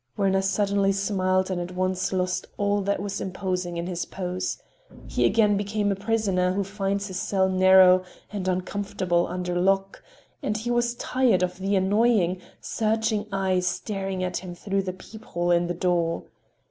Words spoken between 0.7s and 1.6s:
smiled